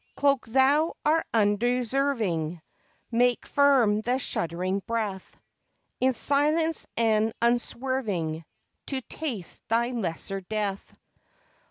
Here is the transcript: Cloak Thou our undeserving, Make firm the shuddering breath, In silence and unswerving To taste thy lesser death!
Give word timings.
Cloak 0.15 0.47
Thou 0.47 0.95
our 1.05 1.23
undeserving, 1.31 2.59
Make 3.11 3.45
firm 3.45 4.01
the 4.01 4.17
shuddering 4.17 4.79
breath, 4.87 5.37
In 5.99 6.13
silence 6.13 6.87
and 6.97 7.33
unswerving 7.39 8.43
To 8.87 9.01
taste 9.01 9.61
thy 9.67 9.91
lesser 9.91 10.41
death! 10.41 10.95